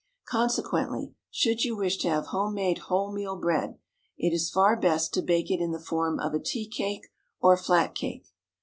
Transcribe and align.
Consequently, 0.27 1.13
should 1.29 1.63
you 1.63 1.77
wish 1.77 1.97
to 1.97 2.09
have 2.09 2.25
home 2.33 2.55
made 2.55 2.79
whole 2.79 3.11
meal 3.13 3.35
bread, 3.35 3.77
it 4.17 4.33
is 4.33 4.49
far 4.49 4.75
best 4.75 5.13
to 5.13 5.21
bake 5.21 5.51
it 5.51 5.61
in 5.61 5.73
the 5.73 5.79
form 5.79 6.19
of 6.19 6.33
a 6.33 6.39
tea 6.39 6.67
cake 6.67 7.05
or 7.39 7.55
flat 7.55 7.93
cake. 7.93 8.25